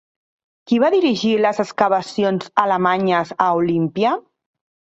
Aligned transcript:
Qui 0.71 0.79
va 0.83 0.89
dirigir 0.95 1.33
les 1.41 1.59
excavacions 1.65 2.49
alemanyes 2.65 3.37
a 3.49 3.53
Olímpia? 3.63 4.19